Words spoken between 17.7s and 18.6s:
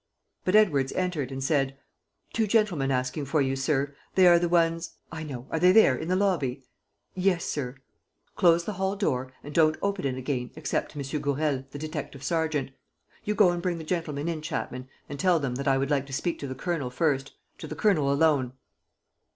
Colonel alone."